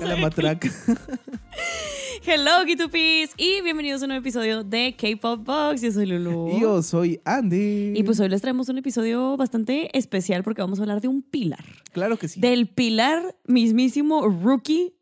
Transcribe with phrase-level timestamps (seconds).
[0.00, 0.68] La matraca.
[2.26, 5.80] Hello, K2Ps, y bienvenidos a un nuevo episodio de K-Pop Box.
[5.80, 6.56] Yo soy Lulu.
[6.56, 7.94] Y yo soy Andy.
[7.96, 11.22] Y pues hoy les traemos un episodio bastante especial porque vamos a hablar de un
[11.22, 11.64] pilar.
[11.92, 12.40] Claro que sí.
[12.40, 14.94] Del pilar mismísimo Rookie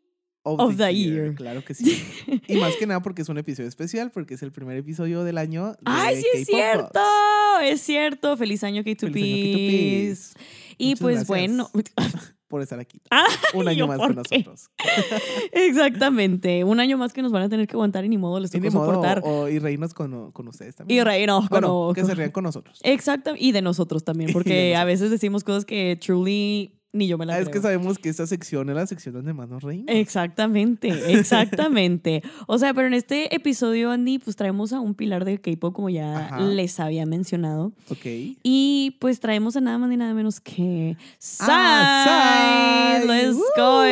[0.42, 1.34] of the year.
[1.34, 2.02] Claro que sí.
[2.46, 5.38] y más que nada porque es un episodio especial, porque es el primer episodio del
[5.38, 5.72] año.
[5.72, 7.00] De ¡Ay, sí es cierto!
[7.00, 7.64] Box.
[7.64, 8.36] Es cierto.
[8.36, 9.14] Feliz año Feliz año, K2Ps.
[9.14, 10.36] K2Ps.
[10.78, 11.70] Y Muchas pues gracias bueno,
[12.48, 13.00] Por estar aquí.
[13.10, 14.70] Ah, Un ¿yo año más con nosotros.
[15.52, 16.64] exactamente.
[16.64, 18.60] Un año más que nos van a tener que aguantar y ni modo les ni
[18.70, 19.22] modo, soportar.
[19.24, 21.00] o- y reírnos con, con ustedes también.
[21.00, 22.80] Y reírnos con- Bueno, que con- se rían con nosotros.
[22.82, 27.24] Exacto, y de nosotros también, porque a veces decimos cosas que truly ni yo me
[27.26, 29.86] las Ah, es que sabemos que esta sección es la sección donde más nos reímos.
[29.88, 32.22] Exactamente, exactamente.
[32.46, 35.88] O sea, pero en este episodio, Andy, pues traemos a un pilar del K-pop, como
[35.88, 36.40] ya Ajá.
[36.40, 37.72] les había mencionado.
[37.88, 38.04] Ok.
[38.42, 41.44] Y pues traemos a nada más ni nada menos que Psy.
[41.48, 43.00] Ah.
[43.06, 43.82] Let's go.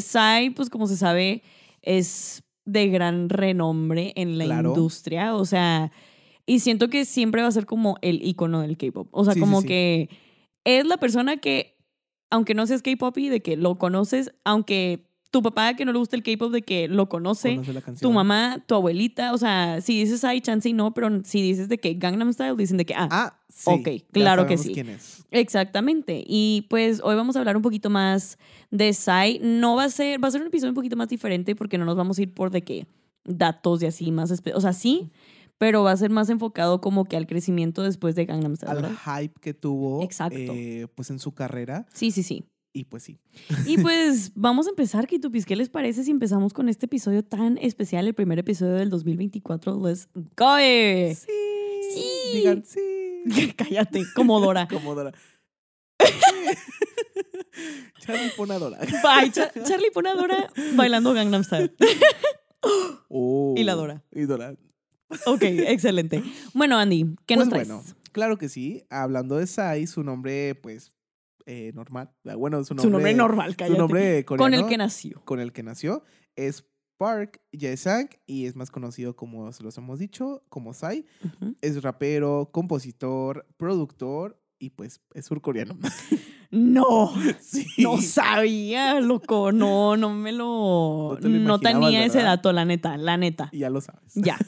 [0.00, 1.42] Psy, pues como se sabe,
[1.82, 4.70] es de gran renombre en la Claro.
[4.70, 5.34] industria.
[5.36, 5.92] O sea,
[6.46, 9.08] y siento que siempre va a ser como el icono del K-pop.
[9.12, 9.66] O sea, Sí, sí, como sí.
[9.68, 10.08] que
[10.64, 11.75] es la persona que,
[12.30, 15.98] aunque no seas K-pop y de que lo conoces, aunque tu papá que no le
[15.98, 17.60] gusta el K-pop, de que lo conoce.
[18.00, 21.68] Tu mamá, tu abuelita, o sea, si dices ay, chance y no, pero si dices
[21.68, 23.70] de que Gangnam Style, dicen de que ah, Ah, sí.
[23.70, 24.72] Ok, claro que sí.
[24.72, 25.24] quién es.
[25.30, 26.24] Exactamente.
[26.26, 28.38] Y pues hoy vamos a hablar un poquito más
[28.70, 29.40] de Psy.
[29.42, 31.84] No va a ser, va a ser un episodio un poquito más diferente porque no
[31.84, 32.86] nos vamos a ir por de qué
[33.24, 35.10] datos y así más, o sea, sí,
[35.58, 38.82] pero va a ser más enfocado como que al crecimiento después de Gangnam Style, Al
[38.82, 38.96] ¿verdad?
[39.20, 40.36] hype que tuvo Exacto.
[40.38, 41.86] eh, pues en su carrera.
[41.92, 42.44] Sí, sí, sí.
[42.72, 43.18] Y pues sí.
[43.66, 45.46] Y pues vamos a empezar, Kitupis.
[45.46, 49.80] ¿Qué les parece si empezamos con este episodio tan especial, el primer episodio del 2024?
[49.82, 50.56] Let's go.
[50.58, 51.14] Sí.
[51.94, 52.04] Sí.
[52.34, 53.52] Digan sí.
[53.56, 54.68] Cállate, como Dora.
[54.70, 55.12] Como Dora.
[58.00, 58.78] Charlie pon a Dora.
[59.02, 61.74] Bye, Cha- Charlie pone a Dora bailando Gangnam Style.
[63.08, 64.04] Oh, Y la Dora.
[64.12, 64.54] Y Dora.
[65.26, 66.22] Ok, excelente.
[66.54, 67.68] Bueno, Andy, ¿qué Pues nos traes?
[67.68, 68.84] bueno, claro que sí.
[68.90, 70.90] Hablando de Sai, su nombre, pues,
[71.46, 72.10] eh, normal.
[72.36, 73.74] Bueno, su nombre, Su nombre normal, cállate.
[73.76, 75.22] Su nombre Con coreano, el que nació.
[75.24, 76.02] con el que nació
[76.34, 76.64] es
[76.98, 81.04] Park Jae-sang y es más conocido como se los hemos dicho, como Sai.
[81.60, 85.76] Es rapero, compositor, productor y pues es surcoreano.
[86.52, 87.66] No, sí.
[87.78, 89.50] no sabía, loco.
[89.50, 91.18] No, no me lo.
[91.20, 93.48] No lo tenía ese dato, la neta, la neta.
[93.50, 94.14] Y ya lo sabes.
[94.14, 94.38] Ya.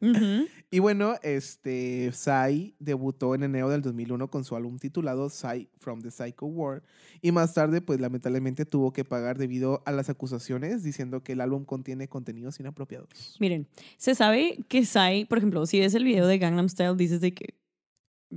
[0.74, 6.02] Y bueno, este, Psy debutó en enero del 2001 con su álbum titulado Psy from
[6.02, 6.82] the Psycho World
[7.22, 11.42] y más tarde, pues lamentablemente tuvo que pagar debido a las acusaciones diciendo que el
[11.42, 13.36] álbum contiene contenidos inapropiados.
[13.38, 17.20] Miren, se sabe que Psy, por ejemplo, si ves el video de Gangnam Style, dices
[17.20, 17.54] de que.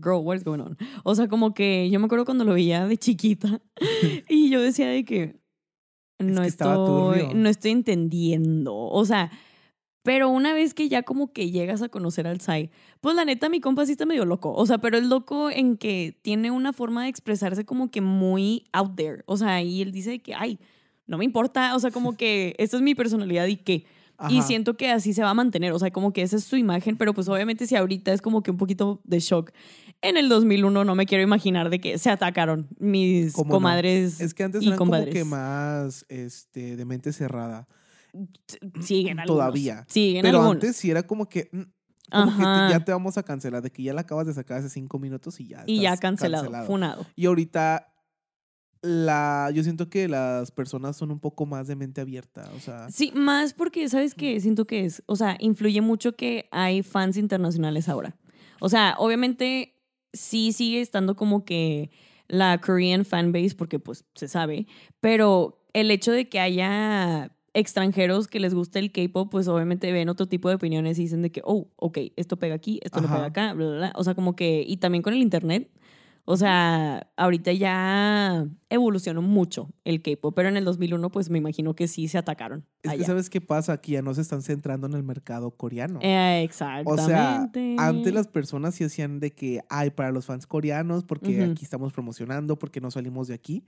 [0.02, 0.78] Girl, what's going on?
[1.04, 3.62] O sea, como que yo me acuerdo cuando lo veía de chiquita
[4.30, 5.40] y yo decía de que
[6.20, 8.76] no que estoy, no estoy entendiendo.
[8.76, 9.32] O sea,
[10.04, 12.70] pero una vez que ya como que llegas a conocer al Psy,
[13.02, 14.54] pues la neta mi compa sí está medio loco.
[14.54, 18.64] O sea, pero es loco en que tiene una forma de expresarse como que muy
[18.72, 19.24] out there.
[19.26, 20.60] O sea, y él dice de que, ay,
[21.08, 21.76] no me importa.
[21.76, 23.86] O sea, como que esta es mi personalidad y qué.
[24.30, 26.56] Y siento que así se va a mantener, o sea, como que esa es su
[26.56, 29.52] imagen, pero pues obviamente si ahorita es como que un poquito de shock.
[30.02, 33.54] En el 2001 no me quiero imaginar de que se atacaron mis ¿Cómo no?
[33.56, 35.14] comadres Es que antes y eran como compadres.
[35.16, 37.68] que más este, de mente cerrada.
[38.82, 39.40] Siguen algunos.
[39.40, 39.86] Todavía.
[39.90, 40.56] Siguen Pero algunos.
[40.64, 41.50] antes sí era como que...
[41.52, 41.62] mm,
[42.12, 42.70] Como que te- Ajá.
[42.72, 45.40] ya te vamos a cancelar, de que ya la acabas de sacar hace cinco minutos
[45.40, 45.64] y ya.
[45.66, 47.06] y ya estás cancelado, funado.
[47.16, 47.94] Y ahorita
[48.82, 52.90] la, yo siento que las personas son un poco más de mente abierta, o sea,
[52.92, 54.40] Sí, más porque, ¿sabes qué?
[54.40, 58.16] Siento que es, o sea, influye mucho que hay fans internacionales ahora.
[58.62, 59.74] O sea, obviamente
[60.18, 61.92] sí sigue estando como que
[62.28, 64.68] la Korean fanbase, porque pues se sabe,
[65.00, 70.10] pero el hecho de que haya extranjeros que les guste el K-pop, pues obviamente ven
[70.10, 73.08] otro tipo de opiniones y dicen de que, oh, ok, esto pega aquí, esto no
[73.08, 73.16] Ajá.
[73.16, 73.94] pega acá, bla, bla, bla.
[73.96, 75.72] O sea, como que, y también con el internet,
[76.30, 81.74] o sea, ahorita ya evolucionó mucho el K-pop, pero en el 2001 pues me imagino
[81.74, 82.66] que sí se atacaron.
[82.84, 86.00] es que sabes qué pasa, aquí ya no se están centrando en el mercado coreano.
[86.02, 87.76] Eh, O exactamente.
[87.78, 91.64] sea, antes las personas sí hacían de que, ay, para los fans coreanos, porque aquí
[91.64, 93.64] estamos promocionando, porque no salimos de aquí.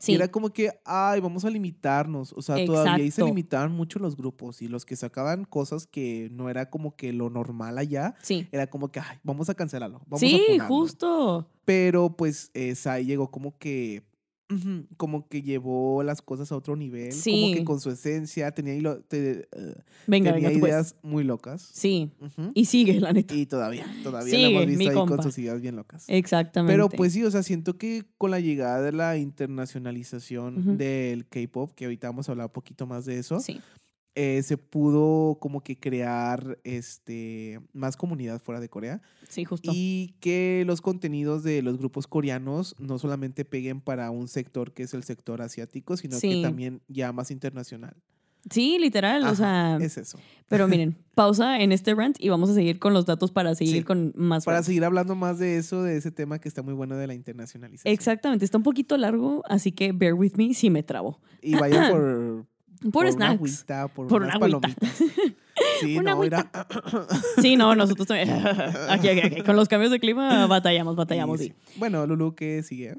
[0.00, 0.12] Sí.
[0.12, 2.32] Y era como que, ay, vamos a limitarnos.
[2.32, 6.28] O sea, todavía ahí se limitaban mucho los grupos y los que sacaban cosas que
[6.32, 8.48] no era como que lo normal allá, Sí.
[8.50, 10.00] era como que, ay, vamos a cancelarlo.
[10.06, 10.74] Vamos Sí, funarlo".
[10.74, 11.48] justo.
[11.66, 14.02] Pero pues esa llegó como que
[14.96, 17.10] Como que llevó las cosas a otro nivel.
[17.10, 17.52] Como Sí.
[17.54, 19.74] que con su esencia tenía, hilo- te- eh,
[20.06, 20.74] Venga, tenía venga, puedes.
[20.74, 21.68] ideas muy locas.
[21.72, 22.10] Sí.
[22.54, 23.34] Y sigue, la neta.
[23.34, 25.16] Y todavía, todavía Sigue, la hemos visto ahí compa.
[25.16, 26.04] con sus ideas bien locas.
[26.08, 26.72] Exactamente.
[26.72, 31.72] Pero pues sí, o sea, siento que con la llegada de la internacionalización del K-pop,
[31.74, 33.60] que ahorita vamos a hablar un poquito más de eso, Sí.
[34.14, 39.70] Eh, se pudo como que crear este más comunidad fuera de Corea Sí, justo.
[39.74, 44.82] y que los contenidos de los grupos coreanos no solamente peguen para un sector que
[44.82, 47.94] es el sector asiático, sino que también ya más internacional.
[48.48, 49.24] Sí, literal.
[49.26, 50.18] o sea, es eso.
[50.48, 53.76] pero miren, pausa en este rant y vamos a seguir con los datos para seguir
[53.76, 53.82] Sí.
[53.84, 56.96] con más Para seguir hablando más de eso, de ese tema que está muy bueno
[56.96, 57.92] de la internacionalización.
[57.92, 61.20] Exactamente, está un poquito largo, así que bear with me si me trabo.
[61.42, 62.46] Y vayan por,
[62.92, 63.34] Por, una snacks.
[63.34, 65.02] agüita, por, Por unas una palomitas.
[65.80, 66.50] Sí, Una no, mira.
[67.40, 68.30] Sí, no, nosotros también.
[68.88, 69.42] Aquí, aquí, aquí.
[69.42, 71.40] Con los cambios de clima batallamos, batallamos.
[71.40, 71.52] Sí.
[71.76, 72.96] Bueno, Lulu, ¿qué sigue?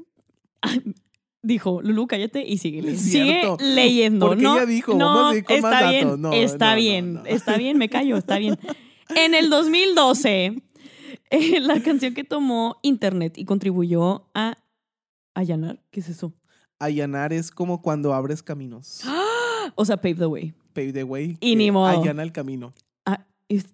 [1.41, 2.95] Dijo, Lulu, cállate y sigue.
[2.95, 4.27] Sigue leyendo.
[4.27, 6.19] Porque no, ella dijo, no, vamos a ir con está más bien, datos.
[6.19, 8.57] No, está no, bien, está bien, me callo, está bien.
[9.13, 10.63] En el 2012,
[11.31, 14.57] eh, la canción que tomó Internet y contribuyó a
[15.33, 16.33] allanar, ¿qué es eso?
[16.79, 19.01] Allanar es como cuando abres caminos.
[19.75, 20.53] O sea, pave the way.
[20.73, 21.37] Pave the way.
[21.39, 21.87] Y ni modo.
[21.87, 22.73] Allana el camino.
[23.05, 23.65] Ah, ¿es,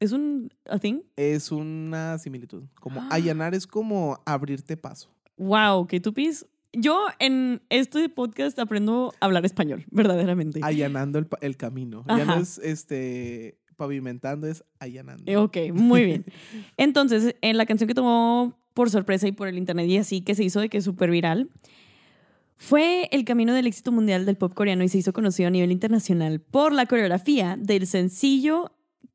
[0.00, 1.00] ¿Es un a thing?
[1.16, 2.64] Es una similitud.
[2.80, 3.08] Como Ah.
[3.10, 5.08] allanar es como abrirte paso.
[5.36, 6.46] Wow, que tú pis.
[6.72, 10.60] Yo en este podcast aprendo a hablar español, verdaderamente.
[10.62, 12.04] Allanando el, el camino.
[12.08, 12.40] Ya no Ajá.
[12.40, 15.24] es este pavimentando, es allanando.
[15.26, 16.24] Eh, Ok, muy bien.
[16.76, 20.34] Entonces, en la canción que tomó por sorpresa y por el internet y así, que
[20.34, 21.50] se hizo de que es súper viral,
[22.62, 25.72] fue el camino del éxito mundial del pop coreano y se hizo conocido a nivel
[25.72, 28.70] internacional por la coreografía del sencillo,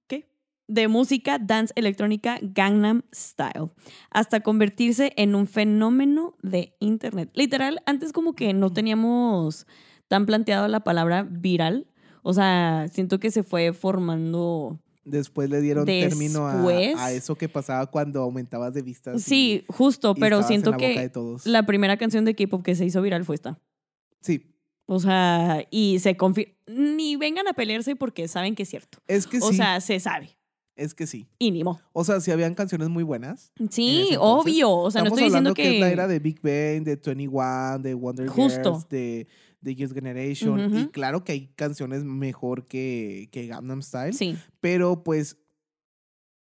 [0.07, 0.29] ¿qué?
[0.67, 3.69] De música dance electrónica Gangnam Style,
[4.11, 7.31] hasta convertirse en un fenómeno de internet.
[7.35, 9.65] Literal, antes como que no teníamos
[10.09, 11.87] tan planteado la palabra viral.
[12.23, 17.35] O sea, siento que se fue formando Después le dieron término a, Después- a eso
[17.35, 19.15] que pasaba cuando aumentabas de vistas.
[19.15, 21.11] y- Sí, justo, y pero siento la que
[21.45, 23.59] la primera canción de K-pop que se hizo viral fue esta.
[24.21, 24.53] Sí,
[24.85, 26.53] O sea, y se confirma.
[26.67, 28.99] Ni vengan a pelearse porque saben que es cierto.
[29.07, 29.55] es que O sí.
[29.57, 30.37] sea, se sabe.
[30.75, 31.27] es que sí.
[31.39, 31.79] Y ni mo.
[31.93, 33.51] O sea, si habían canciones muy buenas.
[33.71, 34.69] Sí, obvio.
[34.71, 35.63] O sea, no estoy diciendo que.
[35.63, 35.73] que...
[35.75, 38.73] es la era de Big Bang, de 21, de Wonder Justo.
[38.75, 39.27] Girls, de,
[39.67, 40.75] de Youth Generation.
[40.75, 44.13] Y claro que hay canciones mejor que, que Gangnam Style.
[44.13, 45.37] Sí, Pero pues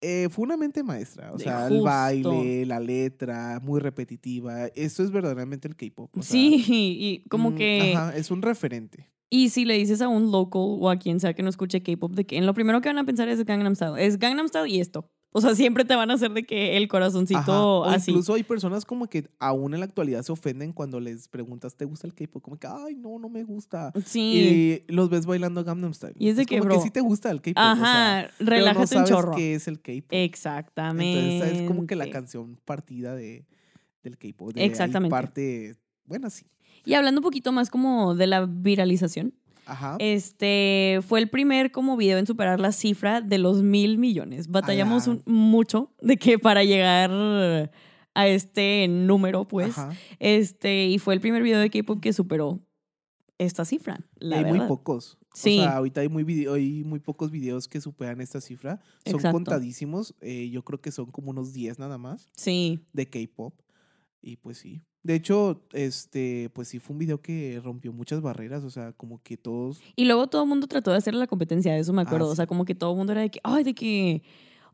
[0.02, 1.32] eh, fue una mente maestra.
[1.32, 4.66] O sea, el baile, la letra, muy repetitiva.
[4.68, 6.12] Esto es verdaderamente el K-pop.
[6.16, 7.94] sea, sí, y como mm, que.
[7.96, 9.10] Ajá, es un referente.
[9.30, 12.14] Y si le dices a un local o a quien sea que no escuche K-pop,
[12.14, 13.96] de que en lo primero que van a pensar es Gangnam Style.
[13.98, 15.10] Es Gangnam Style y esto.
[15.34, 18.12] O sea, siempre te van a hacer de que el Ajá, corazoncito o así.
[18.12, 21.86] incluso hay personas como que aún en la actualidad se ofenden cuando les preguntas, ¿te
[21.86, 22.42] gusta el K-pop?
[22.44, 23.92] Como que, ay, no, no me gusta.
[24.06, 24.84] Sí.
[24.88, 26.14] Y los ves bailando Gangnam Style.
[26.18, 27.58] Y es de que, como bro, que sí te gusta el K-pop.
[27.58, 29.36] o sea, Ajá, pero relájate no un sabes chorro.
[29.36, 30.08] qué es el K-pop.
[30.12, 31.34] Exactamente.
[31.36, 33.46] Entonces, es como que la canción partida de,
[34.04, 34.54] del K-pop.
[34.54, 35.10] de ahí Exactamente.
[35.12, 35.76] parte,
[36.06, 36.46] bueno, sí.
[36.86, 39.34] Y hablando un poquito más como de la viralización,
[39.66, 39.96] Ajá.
[40.00, 44.48] este fue el primer como video en superar la cifra de los mil millones.
[44.50, 47.12] Batallamos un- mucho de que para llegar
[48.16, 49.92] a este número, pues, Ajá.
[50.20, 52.60] este, y fue el primer video de K-pop que superó
[53.40, 54.58] esta cifra, la hay verdad.
[54.60, 55.18] muy pocos.
[55.34, 55.58] Sí.
[55.60, 58.80] O sea, ahorita hay muy, video- hay muy pocos videos que superan esta cifra.
[59.06, 59.32] Son Exacto.
[59.36, 60.14] contadísimos.
[60.22, 63.56] eh, yo creo que son como unos 10 nada más Sí, de K-pop.
[64.22, 64.84] Y pues sí.
[65.04, 68.64] De hecho, este, pues sí fue un video que rompió muchas barreras.
[68.64, 69.82] O sea, como que todos.
[69.96, 72.26] Y luego todo el mundo trató de hacerle la competencia, de eso me acuerdo.
[72.28, 72.38] Ah, O sí.
[72.38, 74.22] sea, como que todo el mundo era de que, ay, de que,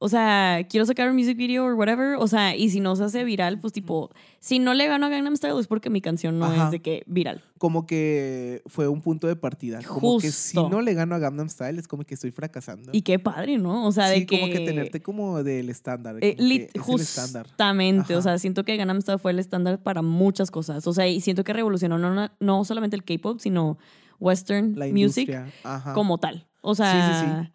[0.01, 2.15] o sea, quiero sacar un music video o whatever.
[2.19, 5.09] O sea, y si no se hace viral, pues tipo, si no le gano a
[5.09, 6.65] Gangnam Style es porque mi canción no Ajá.
[6.65, 7.43] es de que viral.
[7.57, 9.79] Como que fue un punto de partida.
[9.85, 12.91] Como que si no le gano a Gangnam Style, es como que estoy fracasando.
[12.93, 13.85] Y qué padre, ¿no?
[13.85, 14.39] O sea, sí, de que.
[14.39, 16.15] como que tenerte como del estándar.
[16.21, 20.49] eh, lit- es justamente, o sea, siento que Gangnam Style fue el estándar para muchas
[20.51, 20.87] cosas.
[20.87, 23.77] O sea, y siento que revolucionó no, no solamente el K-pop, sino
[24.19, 25.29] Western La music.
[25.63, 25.93] Ajá.
[25.93, 26.47] como tal.
[26.61, 27.51] O Sí, sí, sea,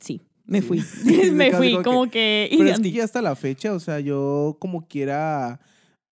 [0.00, 0.66] sí, me Sí.
[0.66, 0.82] fui.
[1.32, 2.48] Me fui, como que- como que.
[2.56, 5.60] Pero es que ya hasta la fecha, o sea, yo como quiera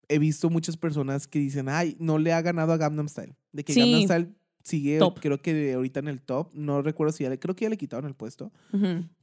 [0.09, 3.35] he visto muchas personas que dicen, ay, no le ha ganado a Gangnam Style.
[3.53, 3.81] De que Sí.
[3.81, 4.29] Gangnam Style
[4.63, 5.19] sigue, Top.
[5.21, 6.51] creo que ahorita en el top.
[6.55, 8.53] No recuerdo si ya le, creo que ya le quitaron el puesto.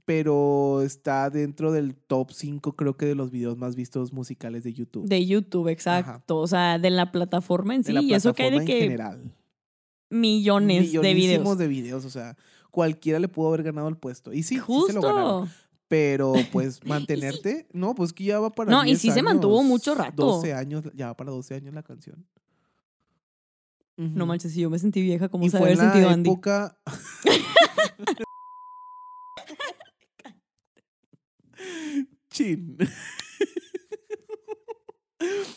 [0.05, 4.73] Pero está dentro del top 5, creo que de los videos más vistos musicales de
[4.73, 5.07] YouTube.
[5.07, 6.37] De YouTube, exacto.
[6.37, 7.89] O sea, de la plataforma en sí.
[7.89, 9.31] de la y eso que hay de plataforma en que general.
[10.09, 11.57] millones de videos.
[11.57, 12.35] de videos, o sea,
[12.71, 14.33] cualquiera le pudo haber ganado el puesto.
[14.33, 15.41] Y sí, sí se lo ganaron.
[15.47, 15.55] Justo.
[15.87, 19.63] Pero pues mantenerte, no, pues que ya va para No, y 10 sí se mantuvo
[19.63, 20.25] mucho rato.
[20.25, 22.25] 12 años, ya va para 12 años la canción.
[23.97, 26.29] No manches, si yo me sentí vieja, ¿cómo y se haber la sentido Andy?
[26.29, 26.79] época...
[32.29, 32.77] Chin.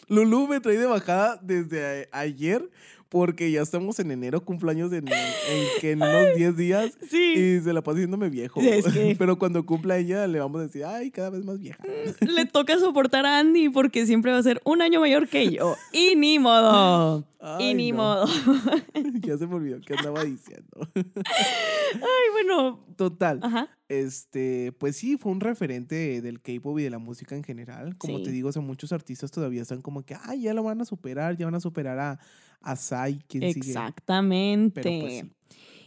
[0.08, 2.68] Lulu me trae de bajada desde ayer
[3.12, 7.34] porque ya estamos en enero, cumpleaños en, en que en unos 10 días Sí.
[7.36, 8.58] y se la pasa haciéndome viejo.
[8.62, 11.84] Es que- Pero cuando cumpla ella le vamos a decir, ay, cada vez más vieja.
[12.20, 15.76] Le toca soportar a Andy porque siempre va a ser un año mayor que yo.
[15.92, 17.26] Y ni modo.
[17.60, 17.98] y ni no.
[17.98, 18.24] modo.
[19.20, 20.88] ya se me olvidó qué andaba diciendo.
[20.94, 22.80] Ay, bueno.
[22.96, 23.40] Total.
[23.42, 23.68] Ajá.
[23.88, 27.96] Este, pues sí, fue un referente del K-pop y de la música en general.
[27.98, 28.24] Como Sí.
[28.24, 30.84] te digo, o sea, muchos artistas todavía están como que, ay, ya lo van a
[30.86, 32.18] superar, ya van a superar a,
[32.62, 33.68] a Psy, ¿quién sigue?
[33.68, 34.82] Exactamente.
[34.82, 35.30] Pero pues sí.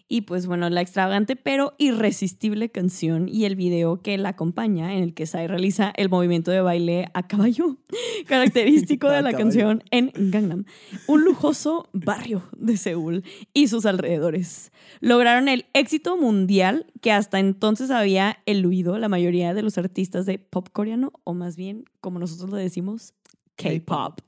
[0.08, 5.02] Y pues bueno, la extravagante pero irresistible canción y el video que la acompaña, en
[5.02, 7.78] el que Sai realiza el movimiento de baile a caballo,
[8.28, 9.38] característico de la caballo.
[9.38, 10.66] canción en Gangnam,
[11.08, 14.72] un lujoso barrio de Seúl y sus alrededores.
[15.00, 20.38] Lograron el éxito mundial que hasta entonces había eluido la mayoría de los artistas de
[20.38, 23.16] pop coreano, o más bien, como nosotros lo decimos,
[23.58, 24.22] K-pop.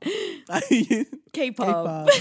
[1.34, 2.10] K-pop.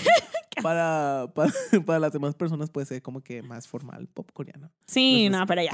[0.63, 1.53] Para, para,
[1.85, 4.73] para, las demás personas puede ser como que más formal, pop coreano.
[4.87, 5.71] Sí, no, pero ya.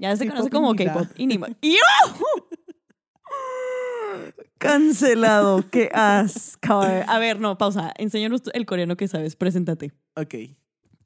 [0.00, 1.06] Ya se conoce como K-pop.
[1.16, 1.38] Y ni
[4.58, 6.82] Cancelado, qué asco.
[6.82, 7.94] A ver, no, pausa.
[7.98, 9.36] Enséñanos el coreano que sabes.
[9.36, 9.92] Preséntate.
[10.16, 10.34] Ok.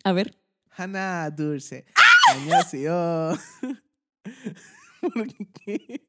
[0.03, 0.39] A ver.
[0.71, 1.85] Hana Dulce.
[1.95, 2.09] ¡Ah!
[5.01, 5.27] ¿Por
[5.65, 6.07] qué?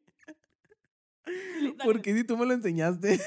[1.84, 3.20] Porque si tú me lo enseñaste.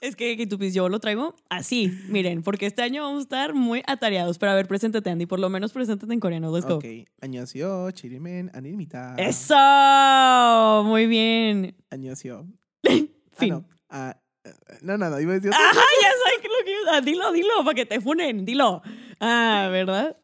[0.00, 1.92] Es que, que tú piensas, yo lo traigo así.
[2.08, 4.38] Miren, porque este año vamos a estar muy atareados.
[4.38, 5.26] Pero a ver, preséntate, Andy.
[5.26, 6.54] Por lo menos preséntate en coreano.
[6.54, 6.76] Let's go.
[6.76, 6.84] Ok.
[7.20, 7.90] 안녕하세요.
[7.92, 9.16] 치리맨 아닙니다.
[9.18, 10.84] ¡Eso!
[10.84, 11.74] Muy bien.
[11.90, 12.46] 안녕하세요.
[12.84, 13.10] Fin.
[13.40, 13.64] Ah, no.
[13.90, 14.52] Ah, eh,
[14.82, 15.50] no, nada, iba a decir.
[15.52, 18.44] Ajá, ya sabes que lo que ah, Dilo, dilo, para que te funen.
[18.44, 18.82] Dilo.
[19.18, 20.16] Ah, ¿verdad?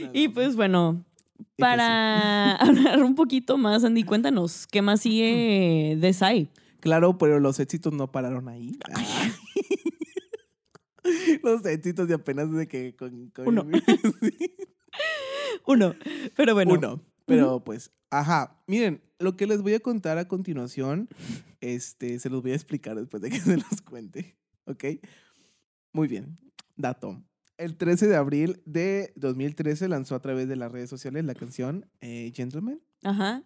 [0.00, 0.10] Nada.
[0.12, 1.09] Y pues bueno, pues
[1.61, 6.49] para hablar un poquito más, Andy, cuéntanos, ¿qué más sigue de Sai?
[6.79, 8.77] Claro, pero los éxitos no pararon ahí.
[8.93, 9.31] Ah.
[11.43, 13.65] los éxitos de apenas de que con, con- Uno.
[15.67, 15.95] Uno,
[16.35, 16.73] pero bueno.
[16.73, 17.01] Uno.
[17.25, 18.61] Pero pues, ajá.
[18.67, 21.07] Miren, lo que les voy a contar a continuación,
[21.61, 24.35] este, se los voy a explicar después de que se los cuente.
[24.65, 24.85] ¿Ok?
[25.93, 26.37] Muy bien.
[26.75, 27.21] Dato.
[27.61, 31.85] El 13 de abril de 2013 lanzó a través de las redes sociales la canción
[32.01, 32.81] eh, Gentleman.
[33.03, 33.43] Ajá.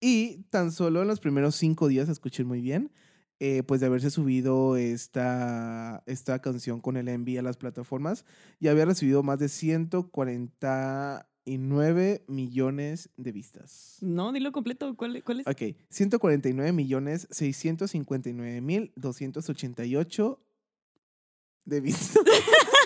[0.00, 2.90] Y tan solo en los primeros cinco días, escuchen muy bien,
[3.38, 8.24] eh, pues de haberse subido esta, esta canción con el envío a las plataformas,
[8.58, 13.98] ya había recibido más de 149 millones de vistas.
[14.00, 14.96] No, dilo completo.
[14.96, 15.46] ¿Cuál, cuál es?
[15.46, 20.42] Ok, 149 millones 659 mil 288
[21.66, 22.24] de vistas.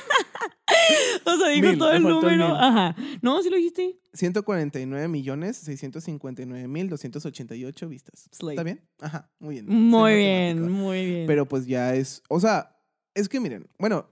[1.24, 2.46] O sea, dijo Mil, todo el número.
[2.46, 2.96] Ajá.
[3.20, 3.98] No, sí lo dijiste.
[4.14, 8.28] 149 millones 659 mil 288 vistas.
[8.30, 8.80] ¿Está bien?
[9.00, 9.66] Ajá, muy bien.
[9.68, 11.26] Muy bien, muy bien.
[11.26, 12.76] Pero pues ya es, o sea,
[13.14, 14.08] es que miren, bueno,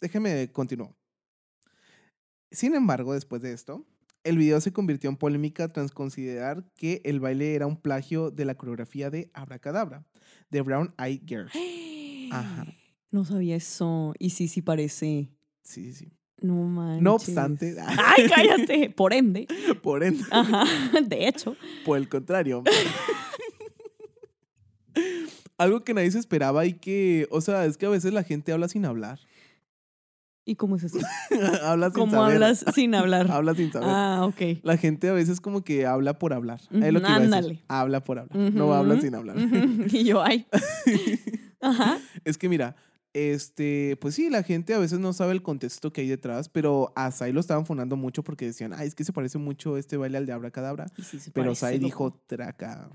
[0.00, 0.94] déjenme continuar.
[2.50, 3.86] Sin embargo, después de esto,
[4.24, 8.44] el video se convirtió en polémica tras considerar que el baile era un plagio de
[8.44, 10.04] la coreografía de Abracadabra,
[10.50, 11.52] de Brown Eyed Girls.
[12.32, 12.66] Ajá.
[13.10, 14.14] No sabía eso.
[14.18, 15.30] Y sí, sí parece.
[15.62, 16.12] Sí, sí, sí.
[16.42, 17.02] No manches.
[17.02, 18.90] No obstante, Ay, cállate.
[18.90, 19.46] Por ende.
[19.82, 20.64] por, ende, Ajá.
[21.02, 21.56] De hecho.
[21.84, 22.62] por el contrario.
[25.58, 28.52] Algo que nadie se esperaba y que, o sea, es que a veces la gente
[28.52, 29.18] habla sin hablar.
[30.46, 30.98] ¿Y cómo es eso?
[31.62, 32.34] habla sin ¿Cómo saber.
[32.36, 33.30] hablas sin hablar?
[33.30, 33.88] Habla sin saber.
[33.90, 34.60] Ah, ok.
[34.62, 36.60] La gente a veces como que habla por hablar.
[36.72, 37.34] Es lo que iba a decir.
[37.34, 37.62] ándale.
[37.68, 38.36] Habla por hablar.
[38.36, 39.36] No habla sin hablar.
[39.92, 40.46] Y yo, ay.
[41.60, 41.98] Ajá.
[42.24, 42.74] es que mira,
[43.12, 46.92] este, pues sí, la gente a veces no sabe el contexto que hay detrás, pero
[46.96, 49.96] a Sai lo estaban fundando mucho porque decían, ay, es que se parece mucho este
[49.96, 50.86] baile al de Abracadabra.
[51.02, 52.90] Sí Pero Sai dijo, traca.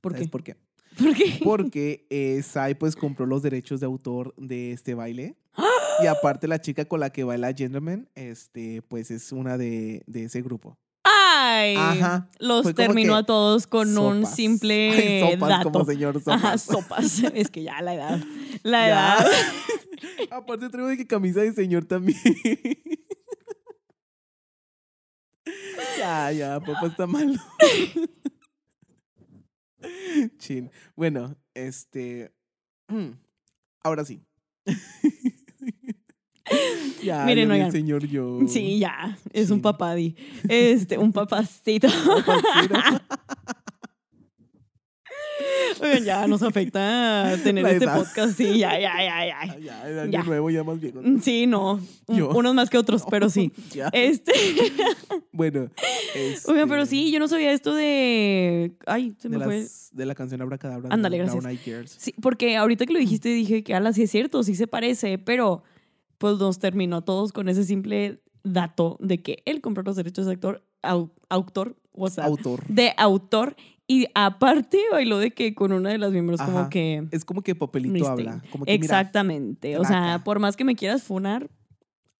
[0.00, 0.30] ¿Por ¿Sabes qué?
[0.30, 0.56] por qué?
[0.98, 1.40] ¿Por qué?
[1.42, 5.36] Porque eh, Sai pues compró los derechos de autor de este baile.
[6.00, 10.22] Y aparte la chica con la que baila Gentleman, este, pues es una de, de
[10.26, 10.78] ese grupo.
[11.02, 11.74] ¡Ay!
[11.76, 12.28] Ajá.
[12.38, 15.72] Los terminó a todos con un simple Ay, sopas, dato.
[15.72, 16.44] como señor sopas.
[16.44, 17.22] Ajá, sopas.
[17.34, 18.20] Es que ya la edad.
[18.62, 19.26] La edad.
[20.30, 22.18] Aparte traigo de que camisa de señor también.
[25.98, 27.34] ya, ya, papá está malo.
[30.38, 30.70] Chin.
[30.96, 32.32] Bueno, este.
[33.82, 34.22] Ahora sí.
[37.02, 37.72] ya, Miren, oigan.
[37.72, 38.40] señor yo.
[38.48, 39.18] Sí, ya.
[39.32, 40.16] Es un papadi.
[40.48, 41.88] Este, un papacito.
[41.88, 42.74] Papacito.
[45.80, 47.98] Oigan, ya nos afecta tener La este edad.
[47.98, 48.36] podcast.
[48.36, 49.40] Sí, ya, ya, ya, ya.
[49.40, 50.22] Ah, ya, año Ya.
[50.22, 50.78] nuevo ya más.
[50.78, 51.80] Mm, Sí, no.
[52.08, 52.30] Yo.
[52.30, 53.52] Unos más que otros, pero sí.
[53.74, 53.88] Ya.
[53.92, 54.32] Este.
[55.32, 55.68] Bueno.
[56.16, 58.72] este, Oigan, pero sí, yo no sabía esto de.
[58.86, 59.66] Ay, se De, me fue.
[59.92, 60.88] de la canción Abracadabra.
[60.92, 61.52] Ándale, Brown gracias.
[61.52, 61.96] Eyed Girls.
[61.98, 65.18] Sí, porque ahorita que lo dijiste dije que, ala, sí es cierto, sí se parece,
[65.18, 65.62] pero
[66.18, 70.26] pues nos terminó a todos con ese simple dato de que él compró los derechos
[70.26, 72.64] de actor, au- autor, o sea, Autor.
[72.66, 73.54] de autor,
[73.90, 77.08] y aparte bailó de que con una de las miembros como que...
[77.10, 78.42] Es como que papelito habla.
[78.52, 81.50] Como que, mira, Exactamente, o sea, por más que me quieras funar,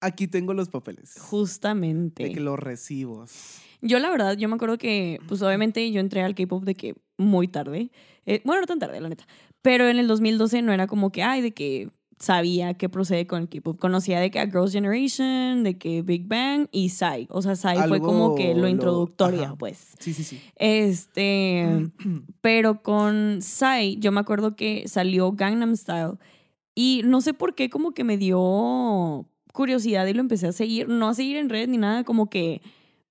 [0.01, 1.15] aquí tengo los papeles.
[1.19, 2.23] justamente.
[2.23, 3.61] De que los recibos.
[3.81, 6.95] Yo la verdad, yo me acuerdo que, pues obviamente yo entré al K-pop de que
[7.17, 7.91] muy tarde.
[8.25, 9.27] Eh, bueno, no tan tarde, la neta.
[9.61, 13.41] Pero en el 2012 no era como que, ay, de que sabía que procede con
[13.43, 13.79] el K-pop.
[13.79, 17.27] Conocía de que a Girls' Generation, de que Big Bang y Psy.
[17.29, 19.55] O sea, Psy fue como que lo lo- introductoria, ajá.
[19.55, 19.93] pues.
[19.99, 20.39] Sí, sí, sí.
[20.55, 21.89] Este,
[22.41, 26.17] pero con Psy, yo me acuerdo que salió Gangnam Style
[26.75, 30.87] y no sé por qué como que me dio curiosidad y lo empecé a seguir,
[30.89, 32.61] no a seguir en redes ni nada, como que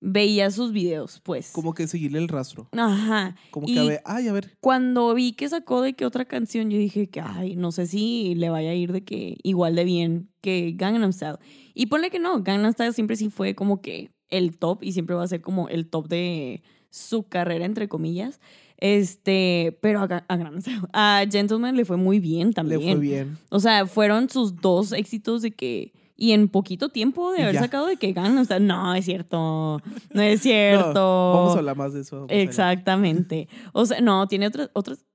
[0.01, 1.51] veía sus videos, pues.
[1.51, 2.69] Como que seguirle el rastro.
[2.71, 3.35] Ajá.
[3.51, 4.57] Como Y- que a ver, ay, a ver.
[4.61, 8.33] Cuando vi que sacó de que otra canción, yo dije que, ay, no sé si
[8.35, 11.37] le vaya a ir de que igual de bien que Gangnam Style.
[11.73, 15.15] Y ponle que no, Gangnam Style siempre sí fue como que el top y siempre
[15.15, 18.39] va a ser como el top de su carrera, entre comillas.
[18.77, 22.79] Este, pero a, a a Gentleman le fue muy bien también.
[22.81, 23.37] Le fue bien.
[23.49, 25.93] O sea, fueron sus dos éxitos de que.
[26.21, 27.61] Y en poquito tiempo de haber ya.
[27.61, 28.67] sacado de que Gangnam Style.
[28.67, 29.81] No, es cierto.
[30.13, 30.93] No es cierto.
[30.93, 32.25] No, vamos a hablar más de eso.
[32.27, 33.47] Exactamente.
[33.71, 35.05] O sea, no, tiene otras, otros,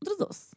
[0.00, 0.56] otros dos.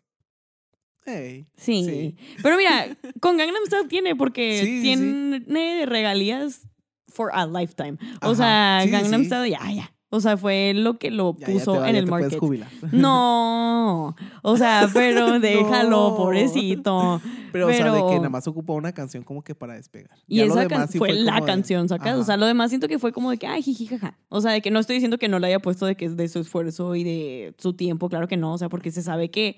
[1.05, 1.45] Sí.
[1.57, 2.15] Sí.
[2.41, 6.61] Pero mira, con Gangnam Style tiene, porque Sí, sí, tiene regalías
[7.09, 7.97] for a lifetime.
[8.21, 8.35] O Ajá.
[8.35, 9.25] sea, Gangnam.
[9.25, 9.93] Style, ya, ya.
[10.11, 12.39] O sea, fue lo que lo ya, ya puso te va, en ya el market.
[12.39, 12.69] jubilar.
[12.91, 14.15] No.
[14.41, 16.15] O sea, pero déjalo, No.
[16.15, 17.21] pobrecito.
[17.51, 20.17] Pero, o sea, de que nada más ocupa una canción como que para despegar.
[20.27, 22.17] Y Ya esa demás sí fue, la de- canción, ¿sacas?
[22.17, 24.17] O sea, lo demás siento que fue como de que, ay, jiji, jaja.
[24.29, 26.17] O sea, de que no estoy diciendo que no le haya puesto de que es
[26.17, 28.53] de su esfuerzo y de su tiempo, claro que no.
[28.53, 29.57] O sea, porque se sabe que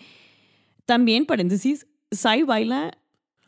[0.86, 2.92] también, paréntesis, Sai baila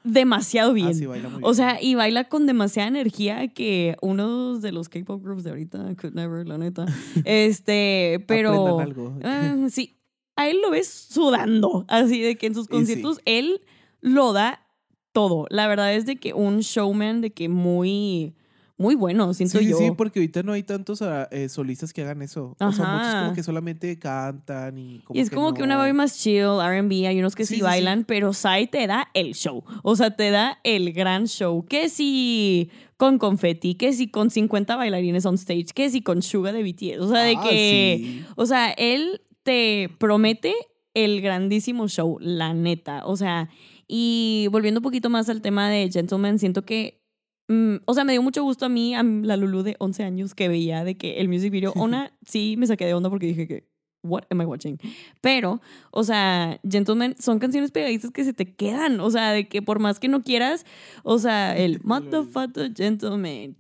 [0.04, 0.90] demasiado bien.
[0.90, 1.56] Ah, sí, baila muy O bien.
[1.56, 6.14] sea, y baila con demasiada energía que uno de los K-pop groups de ahorita could
[6.14, 6.86] never, la neta.
[7.26, 8.80] Este, pero.
[8.80, 9.18] Algo.
[9.24, 9.98] Ah, sí,
[10.36, 12.72] a él lo ves sudando, así de que en sus sí.
[12.72, 13.62] conciertos él
[14.02, 14.66] lo da
[15.12, 15.46] todo.
[15.50, 18.36] La verdad es de que un showman de que muy,
[18.78, 19.78] muy bueno, siento sí, sí, yo.
[19.78, 22.52] sí, porque ahorita no hay tantos ah, eh, solistas que hagan eso.
[22.54, 23.22] O sea, muchos Ajá.
[23.24, 27.08] como que solamente cantan y como y es como que una vibe más chill, R&B,
[27.08, 27.64] hay unos que sí, Sí, sí, sí.
[27.64, 29.64] bailan, pero Sai te da el show.
[29.84, 31.66] O sea, te da el gran show.
[31.66, 36.52] Que si con confetti, que si con 50 bailarines on stage, que si con Suga
[36.52, 37.00] de BTS.
[37.02, 37.96] O sea, de Ah, que...
[38.02, 38.26] sí.
[38.36, 40.56] O sea, él te promete
[40.96, 43.06] el grandísimo show, la neta.
[43.06, 43.50] O sea,
[43.88, 47.03] y volviendo un poquito más al tema de Gentleman, siento que.
[47.48, 50.36] Mm, o sea, me dio mucho gusto a mí, a la Lulu de 11 años,
[50.36, 51.74] que veía de que el music video.
[51.76, 53.73] Una, sí me saqué de onda porque dije que.
[54.04, 54.78] What am I watching?
[55.22, 55.62] Pero,
[55.92, 59.00] o sea, Gentleman son canciones pegadizas que se te quedan.
[59.00, 60.66] O sea, de que por más que no quieras,
[61.04, 63.56] o sea, el Motherfucker Gentleman.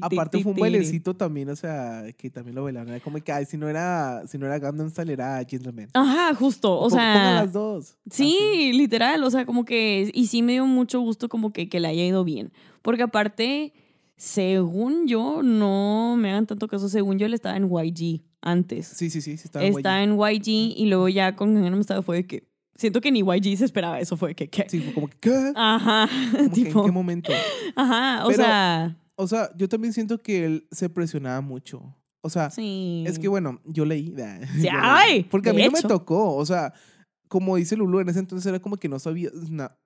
[0.00, 2.98] Aparte fue un bailecito también, o sea, que también lo bailaron.
[3.00, 5.88] Como que, ay, si no era, si no era Gangnam Style, era Gentleman.
[5.94, 6.72] Ajá, justo.
[6.72, 7.96] O pongan sea, las dos.
[8.10, 11.80] Sí, literal, o sea, como que, y sí me dio mucho gusto como que, que
[11.80, 13.72] le haya ido bien, porque aparte,
[14.16, 18.86] según yo, no me hagan tanto caso, según yo él estaba en YG antes.
[18.86, 22.16] Sí, sí, sí, sí, estaba está en YG y luego ya con Gangnam Style fue
[22.18, 24.66] de que, siento que ni YG se esperaba eso, fue de que, ¿qué?
[24.68, 25.52] Sí, fue como que, ¿qué?
[25.54, 27.32] Ajá, Como que, ¿En qué momento?
[27.76, 31.94] ajá, o Pero- sea, O sea, yo también siento que él se presionaba mucho.
[32.22, 33.04] O sea, sí.
[33.06, 34.06] es que bueno, yo leí.
[34.06, 34.12] Sí,
[34.56, 36.34] yo leí, ay, porque a mí no me tocó.
[36.36, 36.72] O sea,
[37.28, 39.78] como dice Lulu, en ese entonces era como que no sabía nada.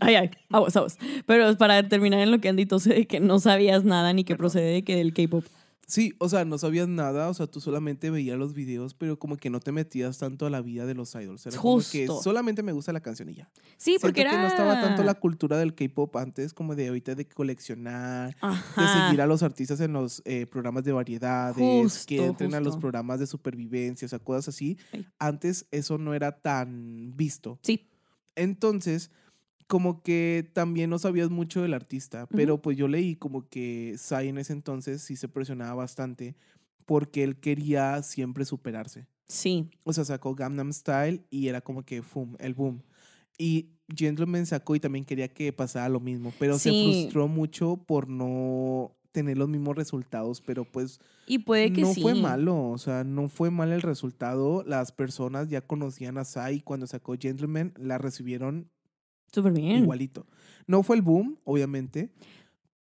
[0.00, 0.98] Ay, ay, aguas, aguas.
[1.26, 4.36] Pero para terminar en lo que han dicho, de que no sabías nada ni que
[4.36, 5.44] procede de que del K-pop.
[5.88, 9.36] Sí, o sea, no sabías nada, o sea, tú solamente veías los videos, pero como
[9.36, 11.46] que no te metías tanto a la vida de los idols.
[11.46, 12.24] Era como que Justo.
[12.24, 13.48] solamente me gusta la canción y ya.
[13.76, 14.32] Sí, Siento porque era...
[14.32, 18.34] que no estaba tanto la cultura del K-pop antes como de ahorita de coleccionar,
[18.76, 22.58] de seguir a los artistas en los eh, programas de variedades, Justo, que entren a
[22.58, 22.80] los justo.
[22.80, 24.76] programas de supervivencia, o sea, cosas así.
[24.92, 25.06] Ay.
[25.20, 27.60] Antes eso no era tan visto.
[27.62, 27.86] Sí.
[28.36, 29.10] Entonces,
[29.66, 34.28] como que también no sabías mucho del artista, pero pues yo leí como que Psy
[34.28, 36.36] en ese entonces sí se presionaba bastante
[36.84, 39.08] porque él quería siempre superarse.
[39.26, 39.70] Sí.
[39.82, 42.82] O sea, sacó Gangnam Style y era como que, ¡fum!, el boom.
[43.38, 48.08] Y Gentleman sacó y también quería que pasara lo mismo, pero se frustró mucho por
[48.08, 52.02] no tener los mismos resultados, pero pues Y puede que no sí.
[52.02, 54.62] fue malo, o sea, no fue mal el resultado.
[54.66, 58.68] Las personas ya conocían a Sai cuando sacó Gentleman, la recibieron
[59.32, 59.78] Súper bien.
[59.84, 60.26] igualito.
[60.66, 62.10] No fue el boom, obviamente,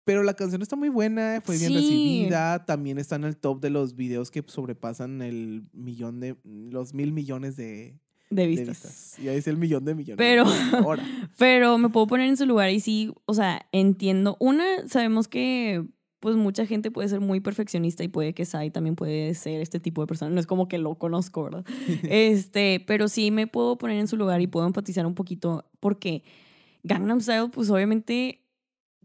[0.03, 1.75] pero la canción está muy buena, fue bien Sí.
[1.77, 6.93] recibida, también está en el top de los videos que sobrepasan el millón de, los
[6.93, 7.97] mil millones de,
[8.29, 8.67] De de vistas.
[8.67, 9.17] vistas.
[9.23, 10.17] Ya es el millón de millones.
[10.17, 10.45] Pero-
[10.83, 11.03] Ahora.
[11.39, 14.35] Pero me puedo poner en su lugar y sí, o sea, entiendo.
[14.39, 15.83] Una, sabemos que
[16.19, 19.79] pues mucha gente puede ser muy perfeccionista y puede que Sai también puede ser este
[19.79, 20.31] tipo de persona.
[20.31, 21.65] No es como que lo conozco, ¿verdad?
[22.03, 26.23] este, pero sí me puedo poner en su lugar y puedo empatizar un poquito porque
[26.83, 28.45] Gangnam Style, pues obviamente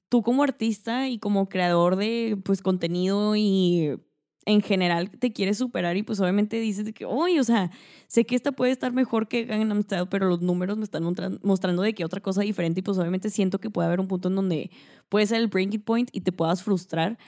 [0.08, 3.98] tú como artista y como creador de pues contenido y
[4.46, 7.70] en general te quieres superar y pues obviamente dices que, oye, o sea,
[8.06, 11.38] sé que esta puede estar mejor que Gangnam Style, pero los números me están mostra-
[11.42, 14.28] mostrando de que otra cosa diferente y pues obviamente siento que puede haber un punto
[14.28, 14.70] en donde
[15.08, 17.18] puede ser el breaking point y te puedas frustrar.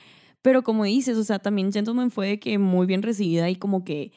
[0.43, 4.13] Pero como dices, o sea, también Gentleman fue que muy bien recibida y como que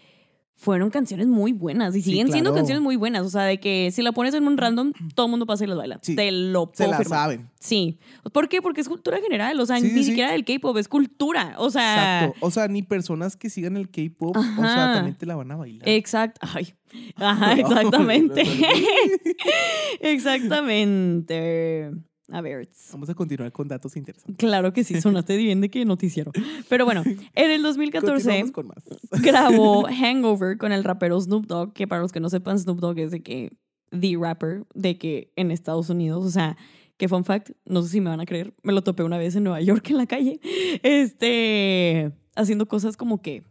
[0.60, 3.26] fueron canciones muy buenas y Sí, siguen siendo canciones muy buenas.
[3.26, 5.68] O sea, de que si la pones en un random, todo el mundo pasa y
[5.68, 6.00] las baila.
[6.02, 7.50] Sí, Te lo Se la saben.
[7.62, 7.98] Sí.
[8.34, 8.62] ¿Por qué?
[8.62, 9.58] Porque es cultura general.
[9.62, 11.56] O sea, Sí, ni siquiera del K-pop, es cultura.
[11.60, 12.46] O sea, Exacto.
[12.46, 15.56] O sea, ni personas que sigan el K-pop, o sea, también te la van a
[15.56, 15.88] bailar.
[15.88, 16.46] Exacto.
[16.54, 16.74] Ay.
[17.16, 18.44] Ajá, exactamente.
[20.02, 21.92] exactamente.
[22.32, 22.70] A ver.
[22.92, 24.36] Vamos a continuar con datos interesantes.
[24.38, 26.32] Claro que sí, sonaste bien de que noticiero.
[26.68, 28.84] Pero bueno, en el 2014 Continuamos con más.
[29.24, 33.00] grabó Hangover con el rapero Snoop Dogg, que para los que no sepan, Snoop Dogg
[33.00, 33.52] es de que
[33.92, 36.58] the rapper de que en Estados Unidos, o sea,
[36.98, 39.36] que fun fact, no sé si me van a creer, me lo topé una vez
[39.36, 40.40] en Nueva York en la calle,
[40.84, 43.44] este, haciendo cosas como que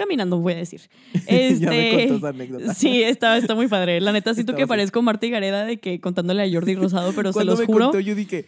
[0.00, 0.80] caminando, voy a decir.
[1.26, 2.74] Este, ya me contó esa anécdota.
[2.74, 4.00] Sí, está, está muy padre.
[4.00, 4.68] La neta, siento Estaba que así.
[4.68, 7.86] parezco Marta y Gareda de que contándole a Jordi Rosado, pero se los me juro.
[7.86, 8.46] contó, yo dije,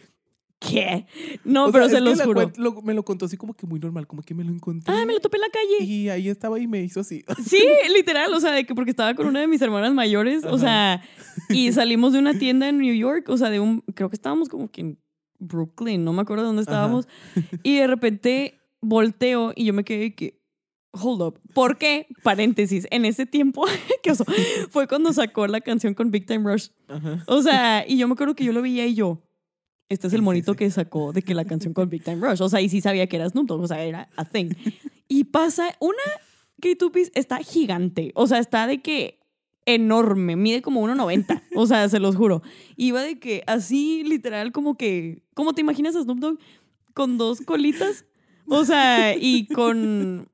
[0.59, 1.07] ¿Qué?
[1.43, 2.49] No, o pero sea, se los juro.
[2.55, 4.93] lo- me lo contó así como que muy normal, como que me lo encontré.
[4.95, 5.83] Ah, me lo topé en la calle.
[5.83, 7.23] Y ahí estaba y me hizo así.
[7.45, 7.61] Sí,
[7.93, 11.01] literal, o sea, de que porque estaba con una de mis hermanas mayores, o sea,
[11.49, 14.47] y salimos de una tienda en New York, o sea, de un, creo que estábamos
[14.47, 14.99] como que en
[15.37, 17.09] Brooklyn, no me acuerdo dónde estábamos,
[17.63, 20.39] y de repente volteo y yo me quedé que,
[20.93, 22.07] hold up, ¿por qué?
[22.23, 23.65] Paréntesis, en ese tiempo,
[24.03, 24.25] qué oso,
[24.69, 27.23] fue cuando sacó la canción con Big Time Rush, Ajá.
[27.27, 29.21] o sea, y yo me acuerdo que yo lo veía y yo,
[29.89, 30.57] este es el Sí, sí, monito sí.
[30.59, 33.07] que sacó de que la canción con Big Time Rush, o sea, y sí sabía
[33.07, 34.49] que era Snoop Dogg, o sea, era a thing.
[35.07, 35.97] Y pasa una
[36.61, 39.19] K2Pis está gigante, o sea, está de que
[39.65, 42.41] enorme, mide como 1.90, o sea, se los juro.
[42.75, 46.39] Iba de que así, literal, como que, ¿cómo te imaginas a Snoop Dogg?
[46.93, 48.05] Con dos colitas,
[48.47, 50.29] o sea, y con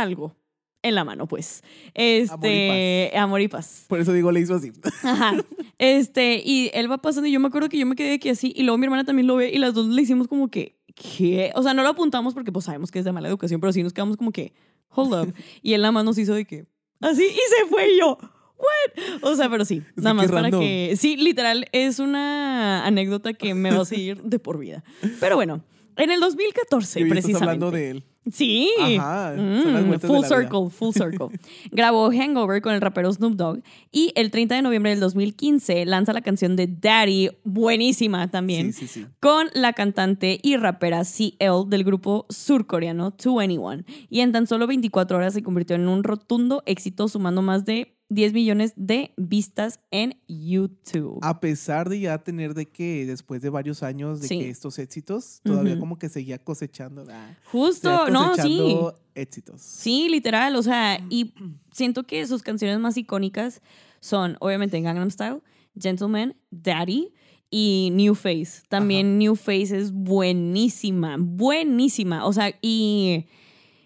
[0.00, 0.36] algo
[0.82, 1.62] en la mano, pues.
[1.94, 3.84] Este, amor y paz.
[3.88, 4.72] Por eso digo, le hizo así.
[5.02, 5.34] Ajá.
[5.78, 8.52] Este, y él va pasando y yo me acuerdo que yo me quedé aquí así
[8.54, 11.52] y luego mi hermana también lo ve y las dos le hicimos como que, ¿qué?
[11.54, 13.82] O sea, no lo apuntamos porque pues sabemos que es de mala educación, pero sí
[13.82, 14.52] nos quedamos como que,
[14.90, 15.34] hold up.
[15.62, 16.66] Y él nada más nos hizo de que,
[17.00, 18.18] así, y se fue y yo,
[18.58, 19.22] what?
[19.22, 23.54] O sea, pero sí, Es nada más para que, sí, literal, es una anécdota que
[23.54, 24.84] me va a seguir de por vida.
[25.18, 25.64] Pero bueno,
[25.96, 27.44] en el 2014, y hoy estás precisamente.
[27.44, 28.04] hablando de él.
[28.30, 28.70] Sí.
[28.80, 30.28] Ajá, Mm, full vida.
[30.28, 31.28] circle, full circle.
[31.72, 36.12] Grabó Hangover con el rapero Snoop Dogg y el 30 de noviembre del 2015 lanza
[36.12, 39.06] la canción de Daddy, buenísima también, Sí, sí, sí.
[39.20, 43.84] con la cantante y rapera CL del grupo surcoreano 2NE1.
[44.10, 47.96] Y en tan solo 24 horas se convirtió en un rotundo éxito, sumando más de
[48.10, 51.18] 10 millones de vistas en YouTube.
[51.22, 54.38] A pesar de ya tener de que después de varios años de Sí.
[54.40, 57.06] que estos éxitos, todavía como que seguía cosechando.
[57.08, 58.40] ah, Justo, seguía no, sí.
[58.58, 59.62] cosechando éxitos.
[59.62, 61.32] Sí, literal, o sea, y
[61.72, 63.62] siento que sus canciones más icónicas
[64.00, 65.40] son obviamente Gangnam Style,
[65.78, 67.14] Gentleman, Daddy
[67.48, 68.62] y New Face.
[68.68, 72.26] También New Face es buenísima, buenísima.
[72.26, 73.26] O sea, y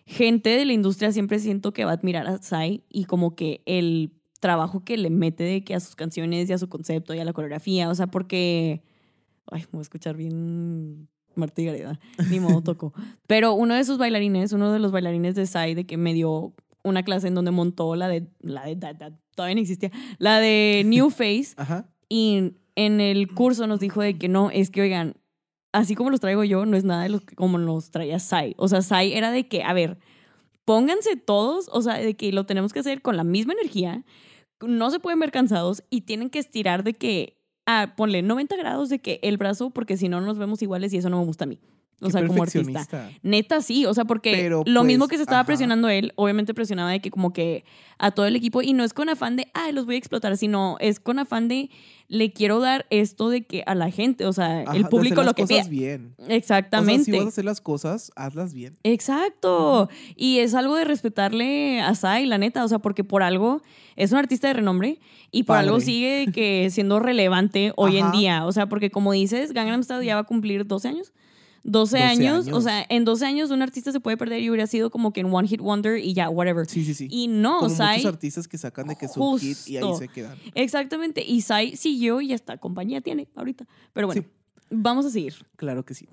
[0.07, 3.63] gente de la industria siempre siento que va a admirar a Psy y como que
[3.67, 7.19] el trabajo que le mete de que a sus canciones y a su concepto y
[7.19, 8.83] a la coreografía, o sea, porque
[9.51, 11.99] ay, me voy a escuchar bien Marta y Gareda,
[12.31, 12.93] ni modo toco.
[13.27, 16.53] Pero uno de sus bailarines, uno de los bailarines de Psy de que me dio
[16.83, 20.39] una clase en donde montó la de la de da- da- todavía no existía, la
[20.41, 21.89] de New Face Ajá.
[22.11, 25.15] y en el curso nos dijo de que no, es que oigan,
[25.75, 28.55] así como los traigo yo, no es nada de lo que, como los traía Sai.
[28.57, 29.99] O sea, Sai era de que, a ver,
[30.65, 34.05] pónganse todos, o sea, de que lo tenemos que hacer con la misma energía,
[34.61, 38.89] no se pueden ver cansados y tienen que estirar de que, ah, ponle 90 grados
[38.89, 41.45] de que el brazo, porque si no nos vemos iguales y eso no me gusta
[41.45, 41.61] a mí.
[42.05, 43.11] Qué O sea, como artista.
[43.23, 45.47] Neta, sí, o sea, porque Pero, lo pues, mismo que se estaba ajá.
[45.47, 47.65] presionando él, obviamente presionaba de que como que
[47.99, 50.37] a todo el equipo, y no es con afán de, ay, los voy a explotar,
[50.37, 51.71] sino es con afán de,
[52.09, 55.15] le quiero dar esto de que a la gente, o sea, Ajá, el de público
[55.15, 56.15] hacer lo las que cosas bien.
[56.29, 57.03] Exactamente.
[57.03, 58.77] O sea, si vas a hacer las cosas, hazlas bien.
[58.83, 59.89] Exacto.
[60.17, 63.63] Y es algo de respetarle a Sai, la neta, o sea, porque por algo
[63.97, 64.99] es un artista de renombre
[65.31, 65.69] y por Padre.
[65.69, 68.45] algo sigue que siendo relevante hoy en día.
[68.45, 71.13] O sea, porque como dices, Gangnam Style ya va a cumplir 12 años.
[71.67, 74.67] 12, 12 años, o sea, en 12 años un artista se puede perder y hubiera
[74.67, 76.67] sido como que en One Hit Wonder y ya, whatever.
[76.67, 77.09] Sí, sí, sí.
[77.11, 77.97] Y no, Como Sai.
[77.99, 80.39] muchos artistas que sacan de que su hit y ahí se quedan.
[80.55, 81.25] Exactamente.
[81.27, 83.67] Y Sai siguió y hasta compañía tiene ahorita.
[83.95, 84.29] Pero bueno, Sí.
[84.71, 85.35] vamos a seguir.
[85.57, 86.07] Claro que sí.